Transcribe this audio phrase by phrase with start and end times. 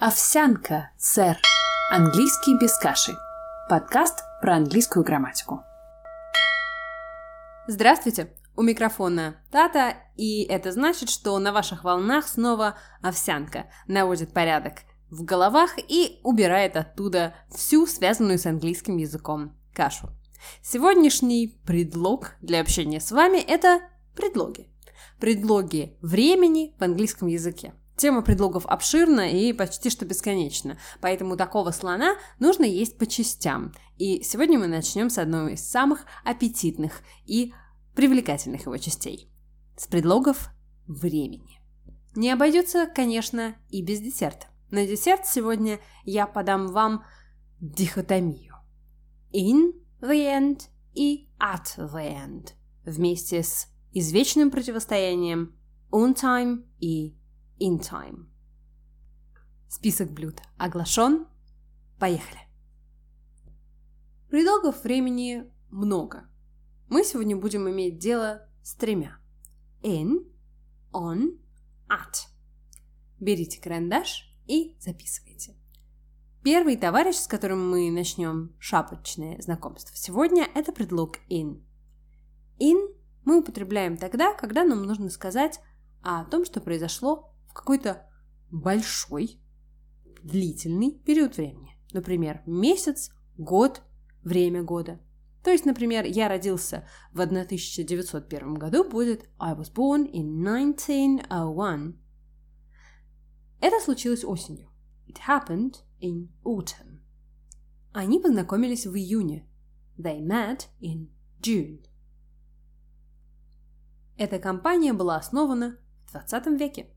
[0.00, 1.36] Овсянка, сэр.
[1.90, 3.16] Английский без каши.
[3.68, 5.64] Подкаст про английскую грамматику.
[7.66, 8.32] Здравствуйте!
[8.54, 15.24] У микрофона Тата, и это значит, что на ваших волнах снова овсянка наводит порядок в
[15.24, 20.10] головах и убирает оттуда всю связанную с английским языком кашу.
[20.62, 23.80] Сегодняшний предлог для общения с вами– это
[24.14, 24.68] предлоги.
[25.18, 27.74] Предлоги времени в английском языке.
[27.98, 33.74] Тема предлогов обширна и почти что бесконечна, поэтому такого слона нужно есть по частям.
[33.96, 37.52] И сегодня мы начнем с одной из самых аппетитных и
[37.96, 39.32] привлекательных его частей–
[39.76, 40.50] с предлогов
[40.86, 41.60] времени.
[42.14, 44.46] Не обойдется, конечно, и без десерта.
[44.70, 47.04] На десерт сегодня я подам вам
[47.60, 48.54] дихотомию.
[49.32, 52.50] In the end и at the end
[52.84, 55.58] вместе с извечным противостоянием
[55.90, 57.17] on time и
[57.60, 58.26] in time.
[59.68, 61.26] Список блюд оглашен.
[61.98, 62.40] Поехали.
[64.30, 66.28] Предлогов времени много.
[66.88, 69.18] Мы сегодня будем иметь дело с тремя.
[69.82, 70.26] In,
[70.92, 71.38] on,
[71.88, 72.28] at.
[73.20, 75.56] Берите карандаш и записывайте.
[76.42, 81.62] Первый товарищ, с которым мы начнем шапочное знакомство сегодня, это предлог in.
[82.58, 82.94] In
[83.24, 85.60] мы употребляем тогда, когда нам нужно сказать
[86.02, 88.06] о том, что произошло какой-то
[88.50, 89.40] большой,
[90.22, 91.76] длительный период времени.
[91.92, 93.82] Например, месяц, год,
[94.22, 95.00] время года.
[95.42, 102.00] То есть, например, я родился в 1901 году, будет I was born in 1901.
[103.60, 104.70] Это случилось осенью.
[105.08, 107.00] It happened in autumn.
[107.92, 109.48] Они познакомились в июне.
[109.96, 111.08] They met in
[111.40, 111.84] June.
[114.16, 116.90] Эта компания была основана в 20 веке.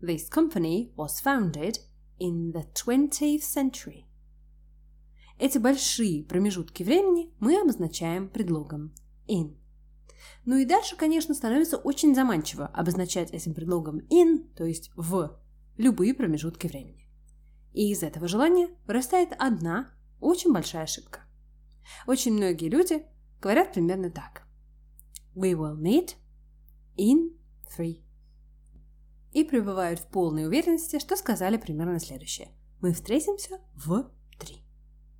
[0.00, 1.80] This company was founded
[2.20, 4.04] in the 20th century.
[5.40, 8.94] Эти большие промежутки времени мы обозначаем предлогом
[9.26, 9.56] in.
[10.44, 15.40] Ну и дальше, конечно, становится очень заманчиво обозначать этим предлогом in, то есть в
[15.76, 17.08] любые промежутки времени.
[17.72, 21.22] И из этого желания вырастает одна очень большая ошибка.
[22.06, 23.04] Очень многие люди
[23.40, 24.46] говорят примерно так.
[25.34, 26.14] We will meet
[26.96, 27.36] in
[27.76, 28.07] three
[29.32, 32.52] и пребывают в полной уверенности, что сказали примерно следующее.
[32.80, 34.62] Мы встретимся в три.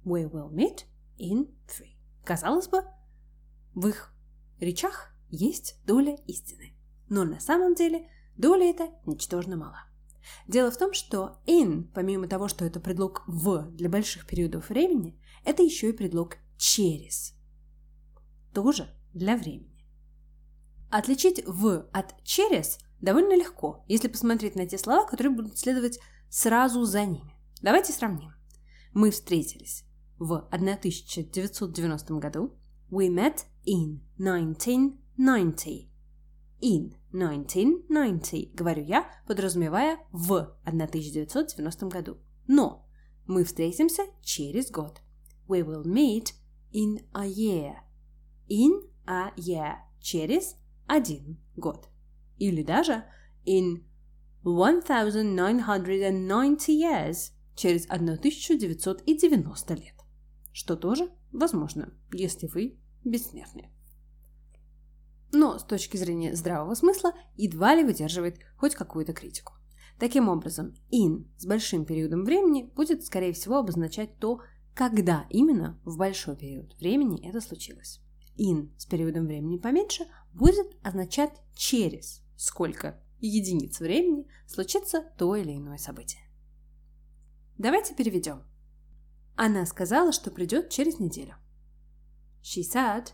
[0.04, 0.84] We will meet
[1.18, 1.96] in three.
[2.24, 2.84] Казалось бы,
[3.74, 4.14] в их
[4.60, 6.74] речах есть доля истины.
[7.08, 9.84] Но на самом деле доля эта ничтожно мала.
[10.46, 15.18] Дело в том, что in, помимо того, что это предлог в для больших периодов времени,
[15.44, 17.34] это еще и предлог через.
[18.52, 19.84] Тоже для времени.
[20.90, 25.98] Отличить в от через довольно легко, если посмотреть на те слова, которые будут следовать
[26.28, 27.34] сразу за ними.
[27.62, 28.32] Давайте сравним.
[28.92, 29.84] Мы встретились
[30.18, 32.54] в 1990 году.
[32.90, 35.88] We met in 1990.
[36.60, 42.18] In 1990, говорю я, подразумевая в 1990 году.
[42.46, 42.88] Но
[43.26, 45.00] мы встретимся через год.
[45.46, 46.32] We will meet
[46.72, 47.74] in a year.
[48.48, 49.76] In a year.
[50.00, 51.88] Через один год
[52.38, 53.04] или даже
[53.44, 53.82] in
[54.44, 59.94] 1990 years, через 1990 лет,
[60.52, 63.70] что тоже возможно, если вы бессмертны.
[65.32, 69.54] Но с точки зрения здравого смысла едва ли выдерживает хоть какую-то критику.
[69.98, 74.40] Таким образом, in с большим периодом времени будет, скорее всего, обозначать то,
[74.74, 78.00] когда именно в большой период времени это случилось.
[78.38, 85.76] In с периодом времени поменьше будет означать через сколько единиц времени случится то или иное
[85.76, 86.22] событие.
[87.58, 88.44] Давайте переведем.
[89.34, 91.34] Она сказала, что придет через неделю.
[92.42, 93.08] She said.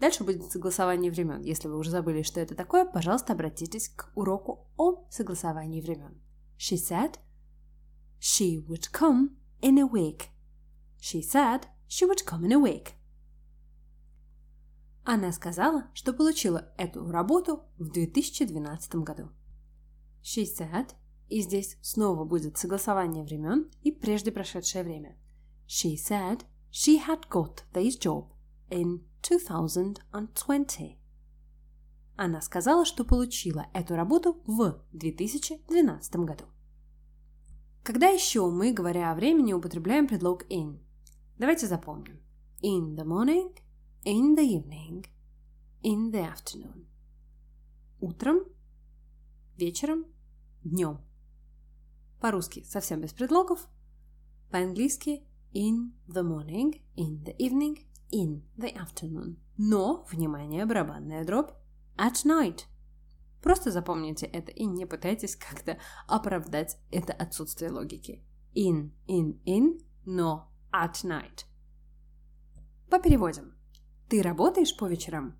[0.00, 1.42] Дальше будет согласование времен.
[1.42, 6.20] Если вы уже забыли, что это такое, пожалуйста, обратитесь к уроку о согласовании времен.
[6.58, 7.18] She said
[8.18, 10.28] she would come in a week.
[11.00, 12.94] She said she would come in a week.
[15.04, 19.30] Она сказала, что получила эту работу в 2012 году.
[20.22, 20.90] She said,
[21.28, 25.16] и здесь снова будет согласование времен и прежде прошедшее время.
[25.66, 28.28] She said she had got this job
[28.68, 30.98] in 2020.
[32.16, 36.44] Она сказала, что получила эту работу в 2012 году.
[37.82, 40.78] Когда еще мы, говоря о времени, употребляем предлог in?
[41.38, 42.20] Давайте запомним.
[42.60, 43.56] In the morning–
[44.04, 45.06] in the evening,
[45.82, 46.86] in the afternoon.
[48.00, 48.44] Утром,
[49.56, 50.06] вечером,
[50.64, 51.00] днем.
[52.20, 53.68] по-русски совсем без предлогов,
[54.50, 59.36] по-английски in the morning, in the evening, in the afternoon.
[59.58, 61.50] Но, внимание, барабанная дробь,
[61.96, 62.64] at night.
[63.42, 68.24] Просто запомните это и не пытайтесь как-то оправдать это отсутствие логики.
[68.54, 71.44] In, in, in, но at night.
[72.90, 73.59] Попереводим.
[74.10, 75.38] Ты работаешь по вечерам?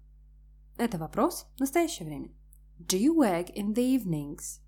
[0.77, 2.31] Это вопрос в настоящее время.
[2.79, 4.61] Do you work in the evenings?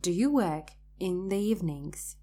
[0.00, 0.68] Do you work
[0.98, 2.16] in the evenings?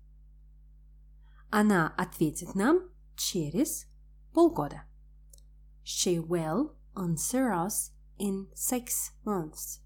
[1.51, 3.85] Она ответит нам через
[4.33, 4.85] полгода.
[5.83, 9.81] She will answer us in six months.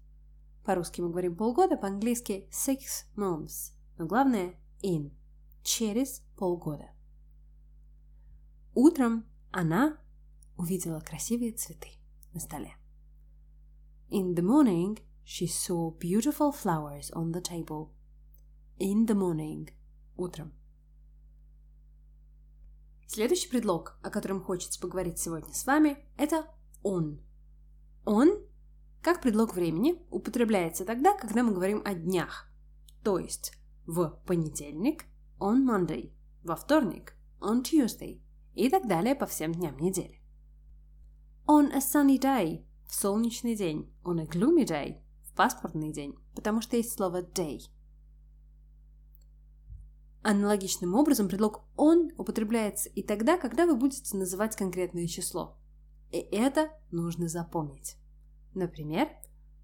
[0.64, 3.74] По-русски мы говорим полгода, по-английски six months.
[3.98, 5.12] Но главное in.
[5.62, 6.88] Через полгода.
[8.72, 9.98] Утром она
[10.58, 11.88] увидела красивые цветы
[12.34, 12.76] на столе.
[14.10, 17.90] In the morning, she saw beautiful flowers on the table.
[18.78, 19.70] In the morning.
[20.16, 20.52] Утром.
[23.06, 26.44] Следующий предлог, о котором хочется поговорить сегодня с вами, это
[26.82, 27.22] он.
[28.04, 28.28] Он,
[29.00, 32.50] как предлог времени, употребляется тогда, когда мы говорим о днях.
[33.04, 33.52] То есть
[33.86, 35.04] в понедельник–
[35.38, 36.12] on Monday,
[36.42, 38.20] во вторник– on Tuesday
[38.54, 40.17] и так далее по всем дням недели.
[41.48, 46.60] On a sunny day– в солнечный день, on a gloomy day– в пасмурный день, потому
[46.60, 47.60] что есть слово day–
[50.22, 55.56] Аналогичным образом предлог «он» употребляется и тогда, когда вы будете называть конкретное число.
[56.10, 57.96] И это нужно запомнить.
[58.52, 59.08] Например,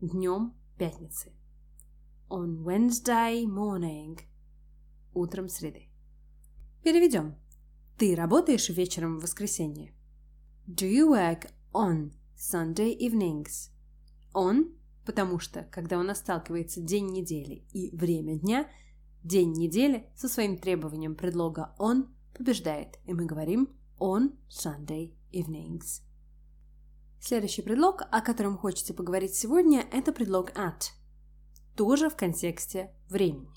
[0.00, 1.32] Днем пятницы.
[2.44, 4.20] On Wednesday morning.
[5.14, 5.88] Утром среды.
[6.82, 7.36] Переведем.
[7.96, 9.94] Ты работаешь вечером в воскресенье?
[10.66, 13.70] Do you work on Sunday evenings?
[14.34, 18.68] On, потому что, когда у нас сталкивается день недели и время дня,
[19.22, 26.02] день недели со своим требованием предлога on побеждает, и мы говорим on Sunday evenings.
[27.22, 30.90] Следующий предлог, о котором хочется поговорить сегодня, это предлог at,
[31.76, 33.48] тоже в контексте времени.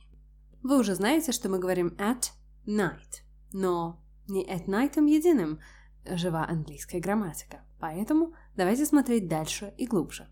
[0.64, 2.32] Вы уже знаете, что мы говорим at
[2.66, 3.22] night,
[3.54, 5.60] но не at night единым–
[6.16, 10.28] жива английская грамматика, поэтому давайте смотреть дальше и глубже.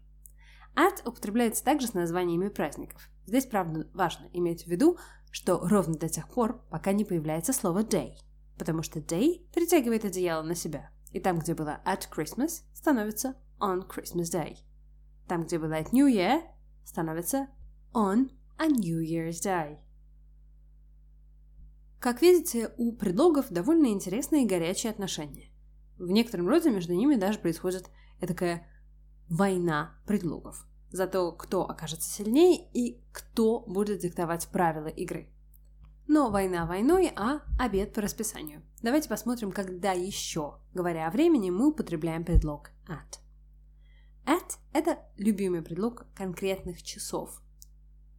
[0.76, 3.10] At употребляется также с названиями праздников.
[3.26, 4.98] Здесь, правда, важно иметь в виду,
[5.32, 8.16] что ровно до тех пор, пока не появляется слово day,
[8.58, 13.88] потому что day притягивает одеяло на себя, и там, где было at Christmas, становится on
[13.88, 14.58] Christmas Day.
[15.28, 16.42] Там, где было at New Year,
[16.84, 17.48] становится
[17.96, 19.78] on a New Year's Day.
[22.00, 25.50] Как видите, у предлогов довольно интересные и горячие отношения.
[25.98, 28.68] В некотором роде между ними даже происходит такая
[29.30, 35.30] война предлогов за то, кто окажется сильнее и кто будет диктовать правила игры.
[36.08, 38.62] Но война войной, а обед по расписанию.
[38.84, 43.20] Давайте посмотрим, когда еще, говоря о времени, мы употребляем предлог at.
[44.26, 47.42] At– это любимый предлог конкретных часов.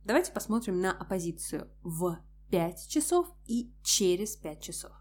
[0.07, 2.21] Давайте посмотрим на оппозицию в
[2.53, 4.93] 5 часов и через 5 часов.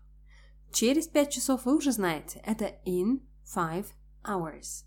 [0.72, 3.20] Через 5 часов вы уже знаете, это in
[3.54, 3.86] 5
[4.24, 4.86] hours.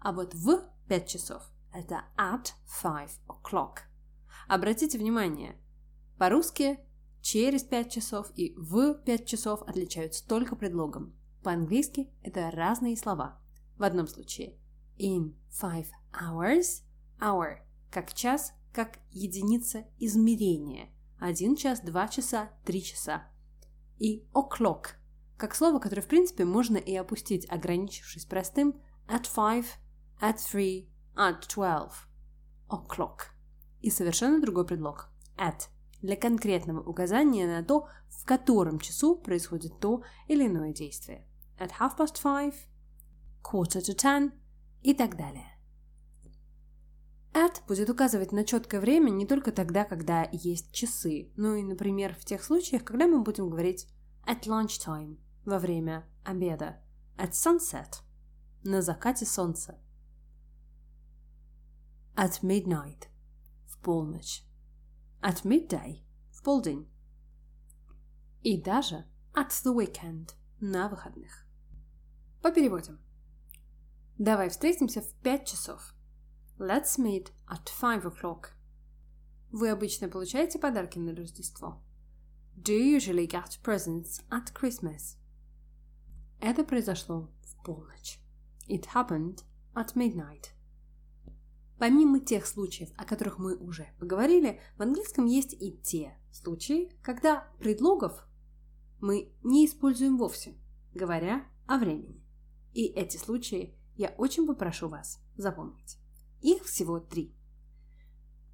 [0.00, 1.42] А вот в 5 часов
[1.74, 3.80] это at 5 o'clock.
[4.48, 5.60] Обратите внимание,
[6.16, 6.78] по-русски
[7.20, 11.14] через 5 часов и в 5 часов отличаются только предлогом.
[11.42, 13.38] По-английски это разные слова.
[13.76, 14.58] В одном случае
[14.96, 15.88] in 5
[16.22, 16.84] hours,
[17.20, 17.58] hour
[17.90, 20.88] как час, как единица измерения.
[21.18, 23.26] Один час, два часа, три часа.
[23.98, 24.90] И o'clock
[25.36, 29.64] как слово, которое в принципе можно и опустить, ограничившись простым at 5,
[30.20, 31.92] at 3, at 12,
[32.68, 33.32] o'clock.
[33.80, 35.62] И совершенно другой предлог at
[36.00, 41.26] для конкретного указания на то, в котором часу происходит то или иное действие.
[41.58, 42.54] At half past five,
[43.42, 44.30] quarter to ten
[44.82, 45.57] и так далее.
[47.38, 52.16] At будет указывать на четкое время не только тогда, когда есть часы, но и, например,
[52.16, 53.86] в тех случаях, когда мы будем говорить
[54.26, 56.82] at lunchtime во время обеда,
[57.16, 58.02] at sunset
[58.64, 59.78] на закате солнца,
[62.16, 63.06] at midnight
[63.66, 64.42] в полночь
[65.22, 66.02] at midday
[66.32, 66.90] в полдень
[68.42, 71.46] и даже at the weekend на выходных.
[72.42, 72.98] По переводам.
[74.16, 75.94] Давай встретимся в пять часов.
[76.60, 78.48] Let's meet at five o'clock.
[79.52, 81.80] Вы обычно получаете подарки на Рождество?
[82.56, 85.16] Do you usually get presents at Christmas?
[86.40, 88.18] Это произошло в полночь.
[88.66, 89.44] It happened
[89.76, 90.46] at midnight.
[91.78, 97.48] Помимо тех случаев, о которых мы уже поговорили, в английском есть и те случаи, когда
[97.60, 98.26] предлогов
[98.98, 100.58] мы не используем вовсе,
[100.92, 102.20] говоря о времени.
[102.72, 105.98] И эти случаи я очень попрошу вас запомнить.
[106.40, 107.34] Их всего три.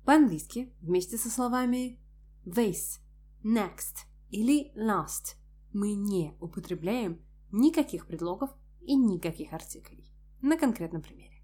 [0.04, 1.98] По-английски вместе со словами
[2.44, 3.00] this,
[3.42, 5.36] next или last
[5.72, 8.50] мы не употребляем никаких предлогов
[8.80, 10.10] и никаких артиклей.
[10.42, 11.42] На конкретном примере.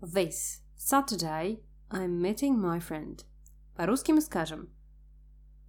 [0.00, 3.24] This Saturday I'm meeting my friend.
[3.76, 4.70] По-русски мы скажем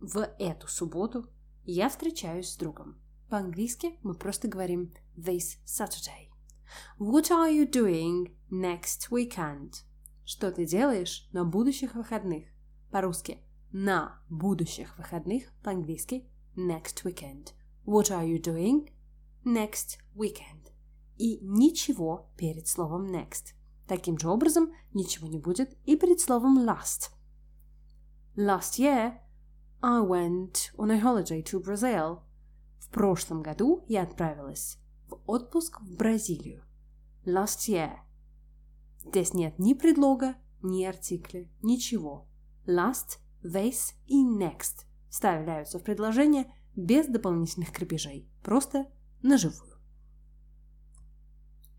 [0.01, 1.29] в эту субботу
[1.63, 2.99] я встречаюсь с другом.
[3.29, 6.30] По-английски мы просто говорим this Saturday.
[6.99, 9.83] What are you doing next weekend?
[10.25, 12.45] Что ты делаешь на будущих выходных?
[12.91, 13.39] По-русски
[13.71, 17.53] на будущих выходных, по-английски next weekend.
[17.85, 18.89] What are you doing
[19.45, 20.71] next weekend?
[21.17, 23.53] И ничего перед словом next–
[23.91, 27.11] Таким же образом, ничего не будет и перед словом last.
[28.37, 29.19] Last year
[29.81, 32.21] I went on a holiday to Brazil.
[32.79, 34.77] В прошлом году я отправилась
[35.11, 36.63] в отпуск в Бразилию.
[37.25, 37.97] Last year.
[39.05, 42.27] Здесь нет ни предлога, ни артикля, ничего.
[42.65, 48.89] Last, this и next вставляются в предложение без дополнительных крепежей, просто
[49.21, 49.77] на живую.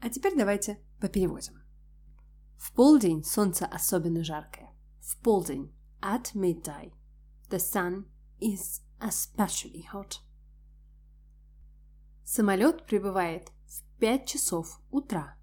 [0.00, 1.62] А теперь давайте попереводим.
[2.56, 4.70] В полдень солнце особенно жаркое.
[5.00, 5.72] В полдень.
[6.00, 6.92] At midday.
[7.48, 8.06] The sun
[8.40, 10.18] is especially hot.
[12.23, 15.37] Самолет прибывает в 5 часов утра.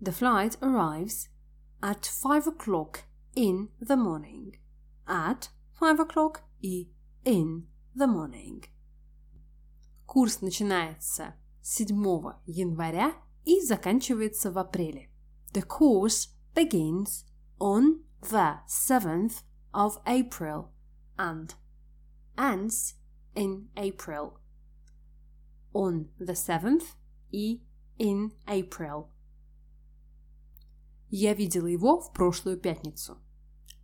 [0.00, 1.28] The flight arrives
[1.82, 3.00] at 5 o'clock
[3.34, 4.56] in the morning.
[5.06, 6.92] At 5 o'clock и
[7.24, 8.64] in the morning.
[10.06, 15.10] Курс начинается 7 января и заканчивается в апреле.
[15.52, 17.24] The course begins
[17.58, 19.42] on the 7th
[19.72, 20.68] of April
[21.18, 21.54] and
[22.36, 22.94] ends
[23.34, 24.38] in April.
[25.75, 26.85] On the 7th
[27.31, 27.61] и
[27.99, 29.09] in April.
[31.09, 33.17] Я видела его в прошлую пятницу.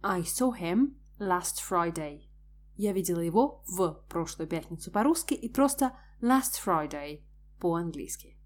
[0.01, 2.29] I saw him last Friday.
[2.77, 7.25] Я видела его в прошлую пятницу по-русски и просто last Friday
[7.59, 8.37] по-английски.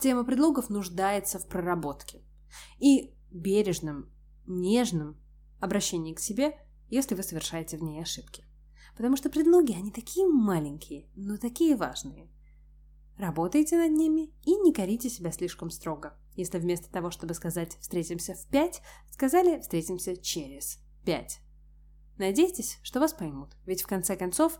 [0.00, 2.24] Тема предлогов нуждается в проработке
[2.80, 4.10] и бережном,
[4.46, 5.16] нежном
[5.60, 6.58] обращении к себе,
[6.88, 8.44] если вы совершаете в ней ошибки.
[8.96, 12.28] Потому что предлоги, они такие маленькие, но такие важные.
[13.16, 16.16] Работайте над ними и не корите себя слишком строго.
[16.34, 21.40] Если вместо того, чтобы сказать «встретимся в пять», сказали «встретимся через пять».
[22.18, 24.58] Надейтесь, что вас поймут, ведь в конце концов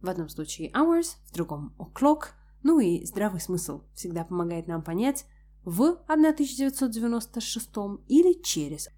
[0.00, 2.28] в одном случае hours, в другом o'clock–
[2.62, 5.26] ну и здравый смысл всегда помогает нам понять,
[5.64, 7.68] в 1996
[8.08, 8.88] или через.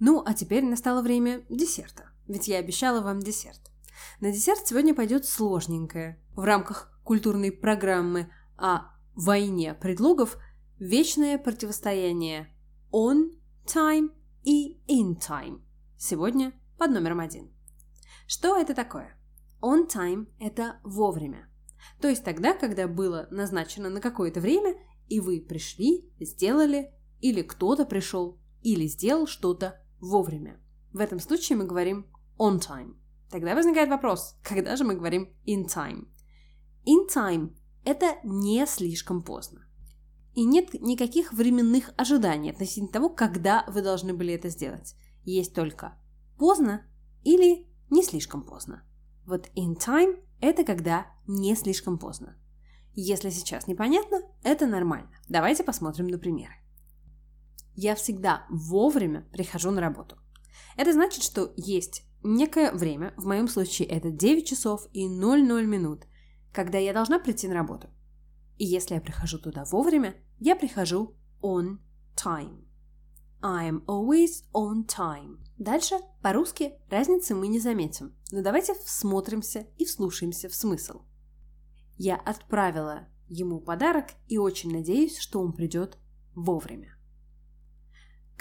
[0.00, 3.71] Ну, а теперь настало время десерта, ведь я обещала вам десерт.
[4.20, 6.22] На десерт сегодня пойдет сложненькое.
[6.34, 8.82] В рамках культурной программы о
[9.14, 10.38] войне предлогов
[10.78, 12.54] вечное противостояние
[12.92, 13.30] on
[13.66, 14.10] time
[14.44, 15.62] и in time.
[15.96, 17.50] Сегодня под номером один.
[18.26, 19.18] Что это такое?
[19.60, 21.48] On time– это вовремя.
[22.00, 24.76] То есть тогда, когда было назначено на какое-то время
[25.08, 30.60] и вы пришли, сделали, или кто-то пришел, или сделал что-то вовремя.
[30.92, 32.06] В этом случае мы говорим
[32.38, 32.96] on time.
[33.32, 36.06] Тогда возникает вопрос, когда же мы говорим in time?
[36.84, 39.66] In time– это не слишком поздно.
[40.34, 44.94] И нет никаких временных ожиданий относительно того, когда вы должны были это сделать.
[45.24, 45.98] Есть только
[46.38, 46.86] поздно
[47.24, 48.84] или не слишком поздно.
[49.24, 52.36] Вот in time– это когда не слишком поздно.
[52.94, 55.10] Если сейчас непонятно, это нормально.
[55.30, 56.54] Давайте посмотрим на примеры.
[57.74, 60.18] Я всегда вовремя прихожу на работу.
[60.76, 66.06] Это значит, что есть некое время, в моем случае это 9 часов и 00 минут,
[66.52, 67.88] когда я должна прийти на работу.
[68.58, 71.78] И если я прихожу туда вовремя, я прихожу on
[72.16, 72.64] time.
[73.42, 75.38] I am always on time.
[75.58, 81.02] Дальше по-русски разницы мы не заметим, но давайте всмотримся и вслушаемся в смысл.
[81.96, 85.98] Я отправила ему подарок и очень надеюсь, что он придет
[86.34, 86.91] вовремя.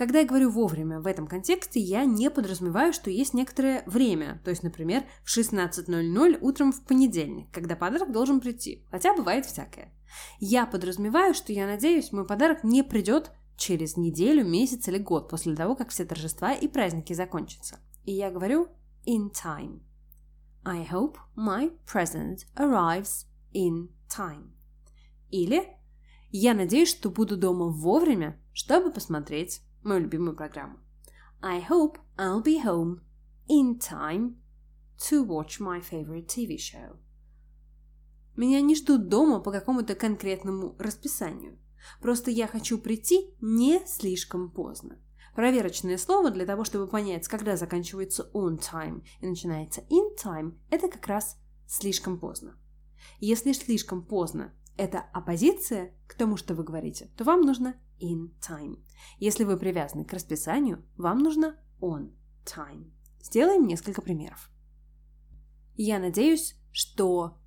[0.01, 4.49] Когда я говорю вовремя в этом контексте, я не подразумеваю, что есть некоторое время, то
[4.49, 9.93] есть, например, в 16.00 утром в понедельник, когда подарок должен прийти, хотя бывает всякое.
[10.39, 15.55] Я подразумеваю, что я надеюсь, мой подарок не придет через неделю, месяц или год после
[15.55, 17.77] того, как все торжества и праздники закончатся.
[18.03, 18.69] И я говорю
[19.05, 19.81] in time.
[20.65, 24.49] I hope my present arrives in time.
[25.29, 25.61] Или
[26.31, 30.79] я надеюсь, что буду дома вовремя, чтобы посмотреть мою любимую программу.
[31.41, 33.01] I hope I'll be home
[33.49, 34.35] in time
[35.09, 36.97] to watch my favorite TV show.
[38.35, 41.57] Меня не ждут дома по какому-то конкретному расписанию.
[41.99, 44.99] Просто я хочу прийти не слишком поздно.
[45.35, 50.87] Проверочное слово для того, чтобы понять, когда заканчивается on time и начинается in time, это
[50.89, 52.57] как раз слишком поздно.
[53.19, 58.77] Если слишком поздно это оппозиция к тому, что вы говорите, то вам нужно in time.
[59.17, 62.11] Если вы привязаны к расписанию, вам нужно on
[62.45, 62.91] time.
[63.21, 64.49] Сделаем несколько примеров.
[65.75, 67.37] Я надеюсь, что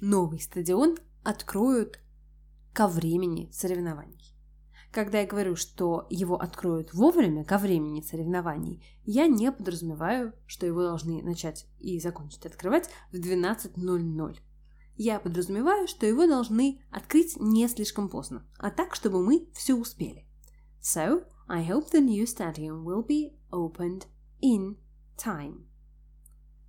[0.00, 2.00] новый стадион откроют
[2.72, 4.34] ко времени соревнований.
[4.90, 10.82] Когда я говорю, что его откроют вовремя, ко времени соревнований, я не подразумеваю, что его
[10.82, 14.38] должны начать и закончить открывать в 12.00
[14.98, 20.26] я подразумеваю, что его должны открыть не слишком поздно, а так, чтобы мы все успели.
[20.94, 24.06] So, I hope the new stadium will be opened
[24.40, 24.76] in
[25.18, 25.66] time.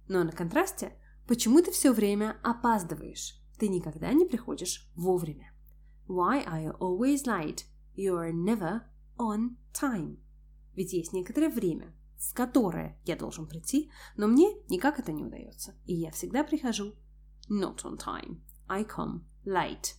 [0.09, 0.91] Но на контрасте,
[1.25, 3.39] почему ты все время опаздываешь?
[3.57, 5.53] Ты никогда не приходишь вовремя.
[6.09, 7.63] Why are you always late?
[7.95, 8.81] You are never
[9.17, 10.17] on time.
[10.75, 15.75] Ведь есть некоторое время, в которое я должен прийти, но мне никак это не удается,
[15.85, 16.93] и я всегда прихожу
[17.49, 18.41] not on time.
[18.67, 19.95] I come late.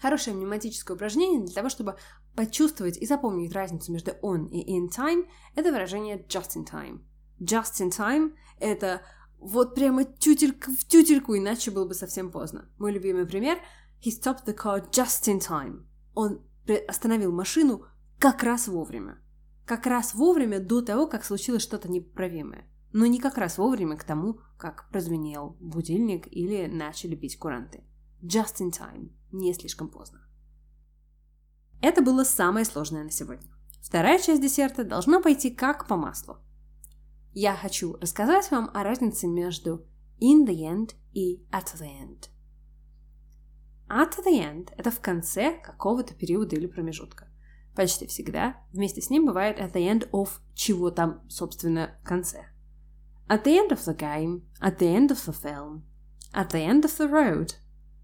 [0.00, 1.96] Хорошее мнематическое упражнение для того, чтобы
[2.34, 7.00] почувствовать и запомнить разницу между on и in time, это выражение just in time.
[7.40, 9.02] Just in time– это
[9.38, 12.68] вот прямо тютелька в тютельку, иначе было бы совсем поздно.
[12.78, 13.58] Мой любимый пример–
[14.04, 15.84] he stopped the car just in time.
[16.14, 16.40] Он
[16.86, 17.84] остановил машину
[18.18, 19.20] как раз вовремя.
[19.66, 24.04] Как раз вовремя до того, как случилось что-то неправимое но не как раз вовремя к
[24.04, 27.84] тому, как прозвенел будильник или начали пить куранты.
[28.22, 30.20] Just in time, не слишком поздно.
[31.80, 33.48] Это было самое сложное на сегодня.
[33.82, 36.38] Вторая часть десерта должна пойти как по маслу.
[37.32, 39.86] Я хочу рассказать вам о разнице между
[40.20, 42.28] in the end и at the end.
[43.88, 47.28] At the end– это в конце какого-то периода или промежутка.
[47.74, 52.48] Почти всегда вместе с ним бывает at the end of чего там, собственно, в конце–
[53.28, 55.82] At the end of the game, at the end of the film,
[56.32, 57.56] at the end of the road.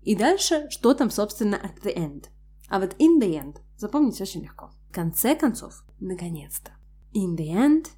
[0.05, 2.27] И дальше, что там, собственно, at the end.
[2.69, 4.71] А вот in the end запомнить очень легко.
[4.91, 6.73] В конце концов, наконец-то.
[7.15, 7.89] In the end,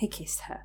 [0.00, 0.60] he kissed her.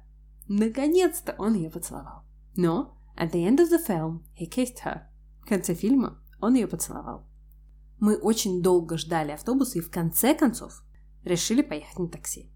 [0.47, 2.23] Наконец-то он ее поцеловал.
[2.55, 5.01] Но at the end of the film, he kissed her.
[5.41, 7.27] В конце фильма он ее поцеловал.
[7.99, 10.83] Мы очень долго ждали автобуса и в конце концов
[11.23, 12.51] решили поехать на такси.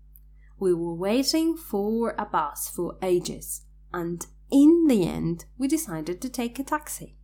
[0.59, 6.29] We were waiting for a bus for ages, and in the end, we decided to
[6.29, 7.18] take a taxi.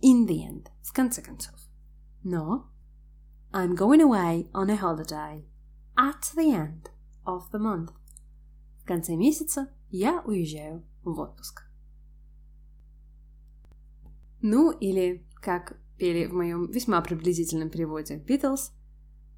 [0.00, 1.54] In the end, в конце концов.
[2.24, 2.66] No,
[3.52, 5.44] I'm going away on a holiday
[5.96, 6.90] at the end
[7.24, 7.92] of the month.
[8.82, 11.62] В конце месяца я уезжаю в отпуск.
[14.40, 18.70] Ну, или, как пели в моем весьма приблизительном переводе Beatles,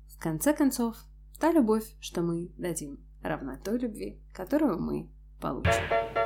[0.08, 0.96] в конце концов,
[1.38, 6.19] та любовь, что мы дадим равна той любви, которую мы получим.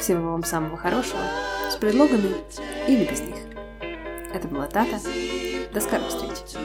[0.00, 1.20] Всего вам самого хорошего,
[1.70, 2.32] с предлогами
[2.86, 3.36] или без них.
[4.32, 4.98] Это была Тата.
[5.72, 6.56] До скорых встреч.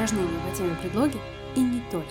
[0.00, 1.18] упражнения по теме предлоги
[1.56, 2.08] и не только.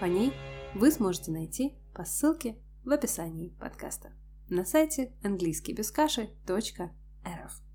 [0.00, 0.32] По ней
[0.74, 2.56] вы сможете найти по ссылке
[2.88, 4.12] в описании подкаста
[4.48, 7.67] на сайте английскийбескаши.рф.